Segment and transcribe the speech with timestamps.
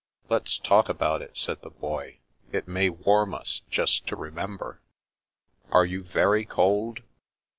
[0.29, 2.17] "Let*s talk about it," said the Boy.
[2.51, 4.81] "It may warm us, just to remember.'"
[5.71, 7.03] Are you very cold